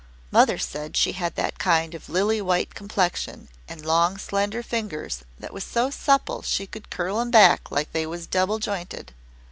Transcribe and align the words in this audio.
Mother 0.31 0.57
said 0.57 0.97
she 0.97 1.11
had 1.11 1.35
that 1.35 1.59
kind 1.59 1.93
of 1.93 2.09
lily 2.09 2.41
white 2.41 2.73
complexion 2.73 3.49
and 3.67 3.85
long 3.85 4.17
slender 4.17 4.63
fingers 4.63 5.23
that 5.37 5.53
was 5.53 5.63
so 5.63 5.91
supple 5.91 6.41
she 6.41 6.65
could 6.65 6.89
curl 6.89 7.19
'em 7.19 7.29
back 7.29 7.69
like 7.69 7.91
they 7.91 8.07
was 8.07 8.25
double 8.25 8.57
jointed. 8.57 9.13